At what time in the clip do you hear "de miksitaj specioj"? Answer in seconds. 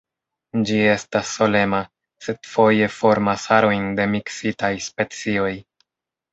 4.01-5.55